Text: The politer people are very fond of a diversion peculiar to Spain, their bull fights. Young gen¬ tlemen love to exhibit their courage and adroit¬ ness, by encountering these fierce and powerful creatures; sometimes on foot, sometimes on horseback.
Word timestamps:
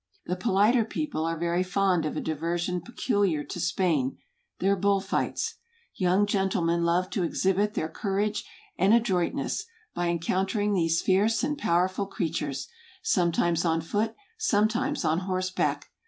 The 0.25 0.35
politer 0.35 0.83
people 0.83 1.25
are 1.25 1.37
very 1.37 1.61
fond 1.61 2.07
of 2.07 2.17
a 2.17 2.21
diversion 2.21 2.81
peculiar 2.81 3.43
to 3.43 3.59
Spain, 3.59 4.17
their 4.57 4.75
bull 4.75 4.99
fights. 4.99 5.57
Young 5.93 6.25
gen¬ 6.25 6.49
tlemen 6.49 6.81
love 6.83 7.11
to 7.11 7.21
exhibit 7.21 7.75
their 7.75 7.87
courage 7.87 8.43
and 8.79 8.93
adroit¬ 8.95 9.31
ness, 9.35 9.63
by 9.93 10.07
encountering 10.07 10.73
these 10.73 11.03
fierce 11.03 11.43
and 11.43 11.55
powerful 11.55 12.07
creatures; 12.07 12.67
sometimes 13.03 13.63
on 13.63 13.79
foot, 13.79 14.15
sometimes 14.39 15.05
on 15.05 15.19
horseback. 15.19 15.91